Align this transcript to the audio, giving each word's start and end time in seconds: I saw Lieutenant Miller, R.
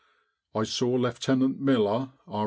I 0.55 0.63
saw 0.63 0.95
Lieutenant 0.95 1.59
Miller, 1.61 2.09
R. 2.27 2.39